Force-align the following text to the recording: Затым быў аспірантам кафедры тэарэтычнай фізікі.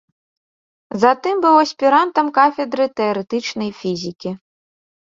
Затым 1.03 1.35
быў 1.43 1.55
аспірантам 1.65 2.33
кафедры 2.41 2.91
тэарэтычнай 3.03 3.71
фізікі. 3.85 4.37